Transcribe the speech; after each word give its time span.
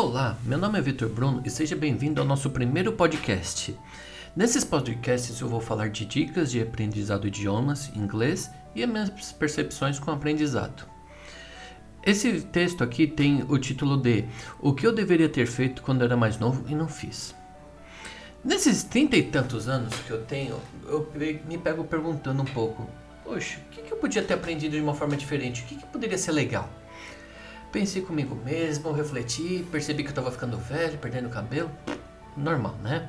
Olá, 0.00 0.38
meu 0.44 0.56
nome 0.56 0.78
é 0.78 0.80
Vitor 0.80 1.08
Bruno 1.08 1.42
e 1.44 1.50
seja 1.50 1.74
bem-vindo 1.74 2.20
ao 2.20 2.26
nosso 2.26 2.50
primeiro 2.50 2.92
podcast. 2.92 3.76
Nesses 4.36 4.62
podcasts 4.62 5.40
eu 5.40 5.48
vou 5.48 5.60
falar 5.60 5.88
de 5.88 6.04
dicas 6.04 6.52
de 6.52 6.62
aprendizado 6.62 7.28
de 7.28 7.40
idiomas, 7.40 7.90
inglês 7.96 8.48
e 8.76 8.84
as 8.84 8.88
minhas 8.88 9.10
percepções 9.32 9.98
com 9.98 10.12
o 10.12 10.14
aprendizado. 10.14 10.88
Esse 12.06 12.42
texto 12.42 12.84
aqui 12.84 13.08
tem 13.08 13.44
o 13.48 13.58
título 13.58 13.96
de 13.96 14.24
O 14.60 14.72
que 14.72 14.86
eu 14.86 14.92
deveria 14.92 15.28
ter 15.28 15.48
feito 15.48 15.82
quando 15.82 16.04
era 16.04 16.16
mais 16.16 16.38
novo 16.38 16.64
e 16.68 16.76
não 16.76 16.86
fiz. 16.86 17.34
Nesses 18.44 18.84
trinta 18.84 19.16
e 19.16 19.24
tantos 19.24 19.66
anos 19.66 19.92
que 20.06 20.12
eu 20.12 20.22
tenho, 20.24 20.60
eu 20.86 21.10
me 21.44 21.58
pego 21.58 21.82
perguntando 21.82 22.40
um 22.40 22.46
pouco: 22.46 22.88
Poxa, 23.24 23.58
o 23.66 23.68
que 23.68 23.92
eu 23.92 23.96
podia 23.96 24.22
ter 24.22 24.34
aprendido 24.34 24.76
de 24.76 24.80
uma 24.80 24.94
forma 24.94 25.16
diferente? 25.16 25.62
O 25.62 25.66
que 25.66 25.86
poderia 25.86 26.16
ser 26.16 26.30
legal? 26.30 26.70
Pensei 27.70 28.00
comigo 28.02 28.34
mesmo, 28.34 28.92
refleti, 28.92 29.66
percebi 29.70 30.02
que 30.02 30.10
eu 30.10 30.14
tava 30.14 30.30
ficando 30.30 30.56
velho, 30.56 30.96
perdendo 30.98 31.28
cabelo. 31.28 31.70
Normal, 32.36 32.74
né? 32.82 33.08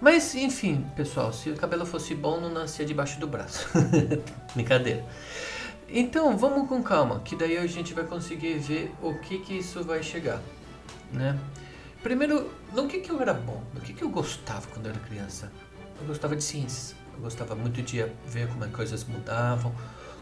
Mas 0.00 0.34
enfim, 0.34 0.84
pessoal, 0.96 1.32
se 1.32 1.50
o 1.50 1.56
cabelo 1.56 1.86
fosse 1.86 2.14
bom, 2.14 2.40
não 2.40 2.50
nascia 2.50 2.84
debaixo 2.84 3.18
do 3.20 3.26
braço. 3.26 3.68
Brincadeira. 4.54 5.04
Então, 5.88 6.36
vamos 6.36 6.68
com 6.68 6.82
calma, 6.82 7.20
que 7.20 7.36
daí 7.36 7.56
a 7.56 7.66
gente 7.66 7.94
vai 7.94 8.04
conseguir 8.04 8.58
ver 8.58 8.92
o 9.00 9.14
que 9.20 9.38
que 9.38 9.58
isso 9.58 9.84
vai 9.84 10.02
chegar, 10.02 10.42
né? 11.12 11.38
Primeiro, 12.02 12.50
no 12.72 12.88
que 12.88 13.00
que 13.00 13.10
eu 13.10 13.20
era 13.20 13.32
bom, 13.32 13.62
no 13.72 13.80
que 13.80 13.92
que 13.92 14.02
eu 14.02 14.08
gostava 14.08 14.66
quando 14.68 14.86
eu 14.86 14.92
era 14.92 15.00
criança. 15.00 15.50
Eu 16.00 16.06
gostava 16.06 16.34
de 16.34 16.42
ciências. 16.42 16.94
Eu 17.14 17.20
gostava 17.20 17.54
muito 17.54 17.80
de 17.82 18.04
ver 18.26 18.48
como 18.48 18.64
as 18.64 18.70
coisas 18.70 19.04
mudavam, 19.04 19.74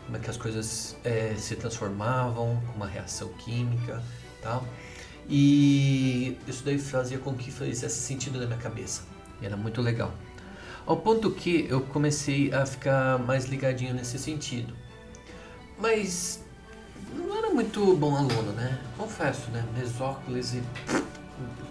como 0.04 0.16
é 0.16 0.20
que 0.20 0.30
as 0.30 0.36
coisas 0.36 0.96
é, 1.04 1.34
se 1.36 1.56
transformavam, 1.56 2.62
uma 2.74 2.86
reação 2.86 3.28
química 3.28 4.02
tal. 4.42 4.64
E 5.28 6.38
isso 6.46 6.62
daí 6.64 6.78
fazia 6.78 7.18
com 7.18 7.34
que 7.34 7.50
fizesse 7.50 8.00
sentido 8.00 8.38
na 8.38 8.46
minha 8.46 8.58
cabeça. 8.58 9.02
E 9.40 9.46
era 9.46 9.56
muito 9.56 9.80
legal. 9.80 10.12
Ao 10.86 10.98
ponto 10.98 11.30
que 11.30 11.66
eu 11.68 11.80
comecei 11.80 12.52
a 12.52 12.66
ficar 12.66 13.18
mais 13.18 13.46
ligadinho 13.46 13.94
nesse 13.94 14.18
sentido. 14.18 14.74
Mas 15.78 16.44
não 17.14 17.36
era 17.36 17.50
muito 17.50 17.96
bom 17.96 18.14
aluno, 18.14 18.52
né? 18.52 18.78
Confesso, 18.98 19.50
né? 19.50 19.64
Mesóclise. 19.76 20.62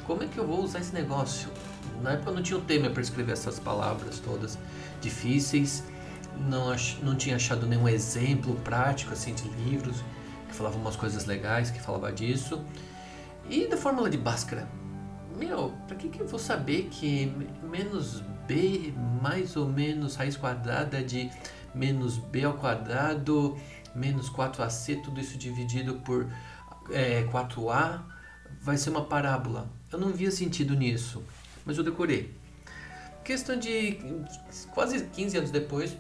Como 0.06 0.24
é 0.24 0.28
que 0.28 0.38
eu 0.38 0.48
vou 0.48 0.64
usar 0.64 0.80
esse 0.80 0.94
negócio? 0.94 1.50
Na 2.02 2.14
época 2.14 2.32
eu 2.32 2.36
não 2.36 2.42
tinha 2.42 2.58
o 2.58 2.62
tema 2.62 2.90
para 2.90 3.02
escrever 3.02 3.34
essas 3.34 3.60
palavras 3.60 4.20
todas 4.20 4.58
difíceis 5.00 5.84
não, 6.40 6.72
ach, 6.72 6.98
não 7.02 7.16
tinha 7.16 7.36
achado 7.36 7.66
nenhum 7.66 7.88
exemplo 7.88 8.56
prático 8.58 9.14
assim 9.14 9.34
de 9.34 9.48
livros 9.50 10.04
que 10.48 10.54
falavam 10.54 10.80
umas 10.80 10.96
coisas 10.96 11.26
legais, 11.26 11.70
que 11.72 11.82
falava 11.82 12.12
disso. 12.12 12.64
E 13.50 13.68
da 13.68 13.76
fórmula 13.76 14.10
de 14.10 14.18
Bhaskara, 14.18 14.68
meu, 15.38 15.74
para 15.88 15.96
que, 15.96 16.10
que 16.10 16.20
eu 16.20 16.28
vou 16.28 16.40
saber 16.40 16.90
que 16.92 17.32
menos 17.64 18.22
b 18.48 18.94
mais 19.22 19.56
ou 19.56 19.68
menos 19.68 20.16
raiz 20.16 20.38
quadrada 20.38 21.04
de 21.04 21.30
menos 21.74 22.18
b 22.18 22.44
ao 22.44 22.54
quadrado 22.54 23.58
menos 23.96 24.30
4ac, 24.30 25.04
tudo 25.04 25.20
isso 25.20 25.38
dividido 25.38 25.96
por 25.96 26.28
é, 26.92 27.24
4a, 27.26 28.02
vai 28.62 28.78
ser 28.78 28.90
uma 28.90 29.06
parábola. 29.06 29.70
Eu 29.92 30.00
não 30.00 30.10
via 30.10 30.32
sentido 30.32 30.74
nisso, 30.76 31.24
mas 31.66 31.78
eu 31.78 31.84
decorei. 31.84 32.34
Questão 33.24 33.58
de 33.58 34.00
quase 34.72 35.06
15 35.06 35.38
anos 35.38 35.52
depois, 35.52 35.96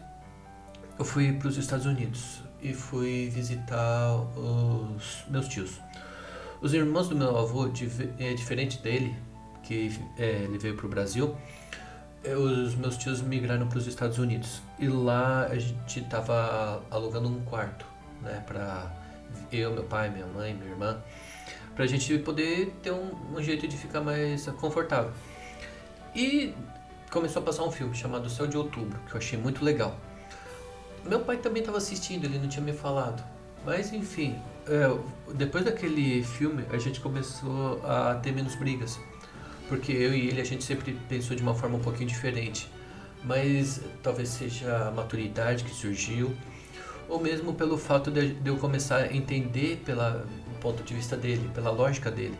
eu 0.97 1.05
fui 1.05 1.33
para 1.33 1.47
os 1.47 1.57
Estados 1.57 1.85
Unidos 1.85 2.41
e 2.61 2.73
fui 2.73 3.29
visitar 3.29 4.15
os 4.37 5.23
meus 5.27 5.47
tios. 5.47 5.79
Os 6.61 6.73
irmãos 6.73 7.09
do 7.09 7.15
meu 7.15 7.37
avô, 7.37 7.69
é 8.19 8.33
diferente 8.33 8.79
dele, 8.79 9.15
que 9.63 9.91
é, 10.17 10.43
ele 10.43 10.57
veio 10.57 10.75
para 10.75 10.85
o 10.85 10.89
Brasil, 10.89 11.35
é, 12.23 12.35
os 12.35 12.75
meus 12.75 12.95
tios 12.95 13.21
migraram 13.21 13.67
para 13.67 13.77
os 13.77 13.87
Estados 13.87 14.17
Unidos 14.17 14.61
e 14.79 14.87
lá 14.87 15.45
a 15.47 15.55
gente 15.59 15.99
estava 15.99 16.81
alugando 16.89 17.27
um 17.27 17.43
quarto, 17.43 17.85
né, 18.21 18.41
para 18.47 18.89
eu, 19.51 19.73
meu 19.73 19.83
pai, 19.83 20.09
minha 20.09 20.25
mãe, 20.27 20.53
minha 20.53 20.71
irmã, 20.71 21.01
para 21.75 21.83
a 21.83 21.87
gente 21.87 22.17
poder 22.19 22.73
ter 22.81 22.91
um, 22.91 23.35
um 23.35 23.41
jeito 23.41 23.67
de 23.67 23.75
ficar 23.75 23.99
mais 23.99 24.45
confortável. 24.59 25.11
E 26.15 26.53
começou 27.11 27.41
a 27.41 27.45
passar 27.45 27.63
um 27.63 27.71
filme 27.71 27.93
chamado 27.95 28.29
Céu 28.29 28.47
de 28.47 28.57
Outubro, 28.57 28.99
que 29.07 29.13
eu 29.13 29.17
achei 29.17 29.37
muito 29.37 29.65
legal. 29.65 29.99
Meu 31.05 31.19
pai 31.19 31.37
também 31.37 31.61
estava 31.61 31.77
assistindo, 31.77 32.25
ele 32.25 32.39
não 32.39 32.47
tinha 32.47 32.63
me 32.63 32.73
falado. 32.73 33.23
Mas 33.65 33.91
enfim, 33.93 34.35
é, 34.67 35.33
depois 35.33 35.65
daquele 35.65 36.23
filme 36.23 36.65
a 36.71 36.77
gente 36.77 36.99
começou 36.99 37.81
a 37.85 38.15
ter 38.15 38.31
menos 38.31 38.55
brigas. 38.55 38.99
Porque 39.67 39.91
eu 39.91 40.13
e 40.13 40.27
ele 40.27 40.41
a 40.41 40.45
gente 40.45 40.63
sempre 40.63 40.93
pensou 41.09 41.35
de 41.35 41.41
uma 41.41 41.55
forma 41.55 41.77
um 41.77 41.81
pouquinho 41.81 42.07
diferente. 42.07 42.69
Mas 43.23 43.81
talvez 44.01 44.29
seja 44.29 44.87
a 44.87 44.91
maturidade 44.91 45.63
que 45.63 45.73
surgiu, 45.73 46.35
ou 47.07 47.21
mesmo 47.21 47.53
pelo 47.53 47.77
fato 47.77 48.11
de, 48.11 48.33
de 48.33 48.49
eu 48.49 48.57
começar 48.57 48.97
a 48.97 49.13
entender 49.13 49.81
pelo 49.85 50.25
ponto 50.59 50.83
de 50.83 50.93
vista 50.93 51.15
dele, 51.15 51.49
pela 51.53 51.71
lógica 51.71 52.11
dele. 52.11 52.37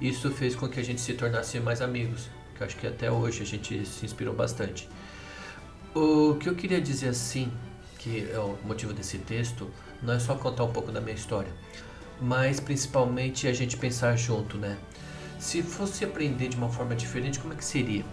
Isso 0.00 0.30
fez 0.30 0.56
com 0.56 0.68
que 0.68 0.80
a 0.80 0.82
gente 0.82 1.00
se 1.00 1.14
tornasse 1.14 1.58
mais 1.60 1.80
amigos, 1.80 2.28
que 2.56 2.64
acho 2.64 2.76
que 2.76 2.86
até 2.86 3.10
hoje 3.10 3.42
a 3.42 3.46
gente 3.46 3.86
se 3.86 4.04
inspirou 4.04 4.34
bastante. 4.34 4.88
O 5.94 6.34
que 6.34 6.48
eu 6.48 6.54
queria 6.54 6.80
dizer 6.80 7.08
assim 7.08 7.52
que 8.04 8.30
é 8.30 8.38
o 8.38 8.58
motivo 8.66 8.92
desse 8.92 9.16
texto, 9.16 9.70
não 10.02 10.12
é 10.12 10.18
só 10.18 10.34
contar 10.34 10.64
um 10.64 10.70
pouco 10.70 10.92
da 10.92 11.00
minha 11.00 11.14
história, 11.14 11.50
mas 12.20 12.60
principalmente 12.60 13.48
a 13.48 13.52
gente 13.54 13.78
pensar 13.78 14.14
junto, 14.14 14.58
né? 14.58 14.76
Se 15.38 15.62
fosse 15.62 16.04
aprender 16.04 16.48
de 16.48 16.56
uma 16.56 16.68
forma 16.68 16.94
diferente, 16.94 17.40
como 17.40 17.54
é 17.54 17.56
que 17.56 17.64
seria? 17.64 18.04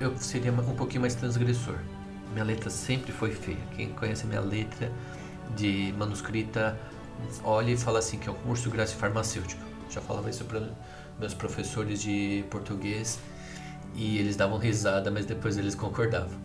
Eu 0.00 0.16
seria 0.16 0.50
um 0.50 0.74
pouquinho 0.74 1.02
mais 1.02 1.14
transgressor. 1.14 1.76
Minha 2.32 2.44
letra 2.44 2.70
sempre 2.70 3.12
foi 3.12 3.30
feia. 3.30 3.58
Quem 3.76 3.90
conhece 3.90 4.26
minha 4.26 4.40
letra 4.40 4.90
de 5.54 5.94
manuscrita, 5.98 6.78
olha 7.44 7.72
e 7.72 7.76
fala 7.76 7.98
assim 7.98 8.18
que 8.18 8.26
é 8.26 8.32
um 8.32 8.36
curso 8.36 8.70
grande 8.70 8.94
farmacêutico. 8.94 9.62
Já 9.90 10.00
falava 10.00 10.30
isso 10.30 10.46
para 10.46 10.70
meus 11.20 11.34
professores 11.34 12.00
de 12.00 12.42
português 12.50 13.18
e 13.94 14.16
eles 14.16 14.34
davam 14.34 14.56
risada, 14.56 15.10
mas 15.10 15.26
depois 15.26 15.58
eles 15.58 15.74
concordavam. 15.74 16.38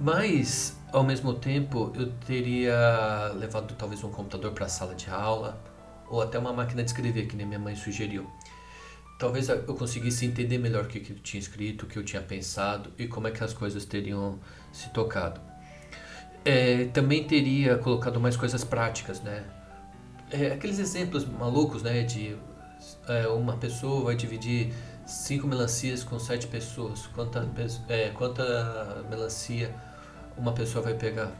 Mas 0.00 0.74
ao 0.92 1.02
mesmo 1.02 1.34
tempo, 1.34 1.90
eu 1.96 2.12
teria 2.26 3.32
levado 3.34 3.74
talvez 3.74 4.04
um 4.04 4.10
computador 4.10 4.52
para 4.52 4.66
a 4.66 4.68
sala 4.68 4.94
de 4.94 5.08
aula 5.10 5.58
ou 6.08 6.20
até 6.20 6.38
uma 6.38 6.52
máquina 6.52 6.82
de 6.82 6.90
escrever, 6.90 7.26
que 7.26 7.34
nem 7.34 7.46
minha 7.46 7.58
mãe 7.58 7.74
sugeriu. 7.74 8.30
Talvez 9.18 9.48
eu 9.48 9.74
conseguisse 9.74 10.26
entender 10.26 10.58
melhor 10.58 10.84
o 10.84 10.88
que, 10.88 10.98
eu 10.98 11.16
tinha 11.20 11.40
escrito, 11.40 11.84
o 11.84 11.86
que 11.86 11.98
eu 11.98 12.04
tinha 12.04 12.20
pensado 12.20 12.92
e 12.98 13.06
como 13.06 13.28
é 13.28 13.30
que 13.30 13.42
as 13.42 13.54
coisas 13.54 13.84
teriam 13.84 14.38
se 14.72 14.90
tocado. 14.90 15.40
É, 16.44 16.86
também 16.86 17.24
teria 17.24 17.78
colocado 17.78 18.20
mais 18.20 18.36
coisas 18.36 18.64
práticas, 18.64 19.20
né? 19.20 19.44
É, 20.30 20.48
aqueles 20.48 20.78
exemplos 20.78 21.24
malucos, 21.24 21.82
né? 21.82 22.02
De 22.02 22.36
é, 23.08 23.28
uma 23.28 23.56
pessoa 23.56 24.04
vai 24.04 24.16
dividir 24.16 24.74
cinco 25.06 25.46
melancias 25.46 26.02
com 26.02 26.18
sete 26.18 26.48
pessoas. 26.48 27.06
Quanta, 27.06 27.48
é, 27.88 28.08
quanta 28.10 29.06
melancia 29.08 29.72
uma 30.36 30.52
pessoa 30.52 30.84
vai 30.84 30.94
pegar. 30.94 31.32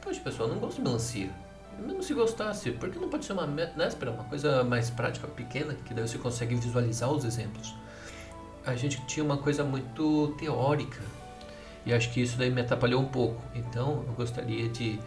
Poxa, 0.00 0.20
pessoal, 0.20 0.48
não 0.48 0.58
gosto 0.58 0.76
de 0.76 0.82
melancia. 0.82 1.30
Mesmo 1.78 2.02
se 2.02 2.14
gostasse, 2.14 2.70
por 2.70 2.90
que 2.90 2.98
não 2.98 3.08
pode 3.08 3.24
ser 3.24 3.32
uma 3.34 3.46
néspera, 3.46 4.10
uma 4.10 4.24
coisa 4.24 4.64
mais 4.64 4.88
prática, 4.88 5.26
pequena, 5.26 5.74
que 5.74 5.92
daí 5.92 6.06
você 6.06 6.16
consegue 6.16 6.54
visualizar 6.54 7.10
os 7.10 7.24
exemplos? 7.24 7.74
A 8.64 8.74
gente 8.74 9.04
tinha 9.06 9.24
uma 9.24 9.36
coisa 9.36 9.62
muito 9.62 10.34
teórica 10.38 11.02
e 11.84 11.92
acho 11.92 12.10
que 12.12 12.20
isso 12.20 12.38
daí 12.38 12.50
me 12.50 12.62
atrapalhou 12.62 13.00
um 13.00 13.06
pouco. 13.06 13.42
Então, 13.54 14.04
eu 14.06 14.14
gostaria 14.14 14.68
de 14.68 14.98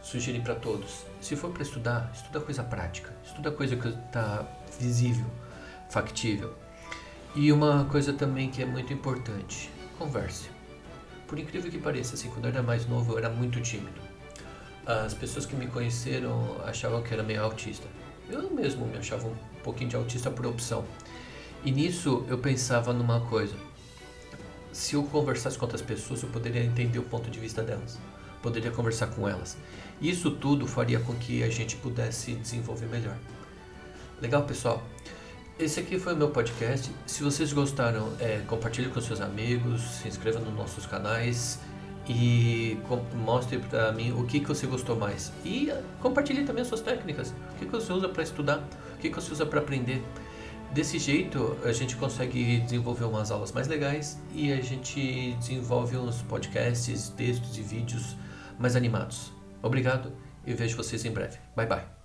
sugerir 0.00 0.40
para 0.40 0.54
todos: 0.54 1.04
se 1.20 1.34
for 1.34 1.50
para 1.50 1.62
estudar, 1.62 2.10
estuda 2.14 2.40
coisa 2.40 2.62
prática, 2.62 3.12
estuda 3.24 3.50
coisa 3.50 3.76
que 3.76 3.88
está 3.88 4.46
visível, 4.78 5.26
factível. 5.90 6.54
E 7.34 7.52
uma 7.52 7.84
coisa 7.84 8.12
também 8.12 8.48
que 8.48 8.62
é 8.62 8.66
muito 8.66 8.92
importante: 8.92 9.70
converse. 9.98 10.55
Por 11.26 11.38
incrível 11.38 11.70
que 11.70 11.78
pareça, 11.78 12.14
assim, 12.14 12.28
quando 12.30 12.44
eu 12.44 12.50
era 12.50 12.62
mais 12.62 12.86
novo, 12.86 13.14
eu 13.14 13.18
era 13.18 13.28
muito 13.28 13.60
tímido. 13.60 14.00
As 14.86 15.12
pessoas 15.12 15.44
que 15.44 15.56
me 15.56 15.66
conheceram 15.66 16.56
achavam 16.64 17.02
que 17.02 17.12
era 17.12 17.22
meio 17.22 17.42
autista. 17.42 17.88
Eu 18.30 18.50
mesmo 18.50 18.86
me 18.86 18.96
achava 18.96 19.26
um 19.26 19.34
pouquinho 19.62 19.90
de 19.90 19.96
autista 19.96 20.30
por 20.30 20.46
opção. 20.46 20.84
E 21.64 21.72
nisso 21.72 22.24
eu 22.28 22.38
pensava 22.38 22.92
numa 22.92 23.20
coisa. 23.22 23.54
Se 24.72 24.94
eu 24.94 25.02
conversasse 25.04 25.58
com 25.58 25.64
outras 25.64 25.82
pessoas, 25.82 26.22
eu 26.22 26.28
poderia 26.28 26.62
entender 26.62 26.98
o 26.98 27.02
ponto 27.02 27.28
de 27.30 27.40
vista 27.40 27.62
delas. 27.62 27.98
Poderia 28.42 28.70
conversar 28.70 29.08
com 29.08 29.28
elas. 29.28 29.56
Isso 30.00 30.30
tudo 30.30 30.66
faria 30.66 31.00
com 31.00 31.14
que 31.14 31.42
a 31.42 31.48
gente 31.48 31.74
pudesse 31.76 32.32
desenvolver 32.34 32.86
melhor. 32.86 33.16
Legal, 34.20 34.44
pessoal? 34.44 34.84
Esse 35.58 35.80
aqui 35.80 35.98
foi 35.98 36.12
o 36.12 36.16
meu 36.16 36.28
podcast. 36.28 36.90
Se 37.06 37.22
vocês 37.22 37.50
gostaram, 37.50 38.12
é, 38.20 38.42
compartilhe 38.46 38.90
com 38.90 39.00
seus 39.00 39.22
amigos, 39.22 39.80
se 39.80 40.08
inscreva 40.08 40.38
nos 40.38 40.54
nossos 40.54 40.84
canais 40.84 41.58
e 42.06 42.78
mostre 43.14 43.58
para 43.58 43.90
mim 43.90 44.12
o 44.12 44.24
que, 44.24 44.40
que 44.40 44.46
você 44.46 44.66
gostou 44.66 44.96
mais. 44.96 45.32
E 45.44 45.72
compartilhe 46.00 46.44
também 46.44 46.60
as 46.60 46.68
suas 46.68 46.82
técnicas. 46.82 47.30
O 47.30 47.58
que, 47.58 47.64
que 47.64 47.72
você 47.72 47.90
usa 47.90 48.06
para 48.06 48.22
estudar, 48.22 48.58
o 48.94 48.98
que, 48.98 49.08
que 49.08 49.14
você 49.14 49.32
usa 49.32 49.46
para 49.46 49.60
aprender. 49.60 50.02
Desse 50.74 50.98
jeito, 50.98 51.56
a 51.64 51.72
gente 51.72 51.96
consegue 51.96 52.60
desenvolver 52.60 53.04
umas 53.04 53.30
aulas 53.30 53.50
mais 53.50 53.66
legais 53.66 54.20
e 54.34 54.52
a 54.52 54.60
gente 54.60 55.32
desenvolve 55.38 55.96
uns 55.96 56.20
podcasts, 56.20 57.08
textos 57.10 57.56
e 57.56 57.62
vídeos 57.62 58.14
mais 58.58 58.76
animados. 58.76 59.32
Obrigado 59.62 60.12
e 60.46 60.52
vejo 60.52 60.76
vocês 60.76 61.02
em 61.06 61.10
breve. 61.10 61.38
Bye 61.56 61.66
bye. 61.66 61.95